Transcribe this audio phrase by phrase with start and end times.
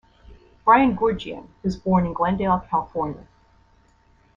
[0.65, 3.27] Brian Goorjian was born in Glendale, California.